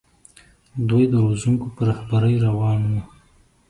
دوی 0.87 1.03
د 1.09 1.13
روزونکو 1.25 1.65
په 1.75 1.81
رهبرۍ 1.89 2.35
روان 2.45 2.79
وو. 2.91 3.01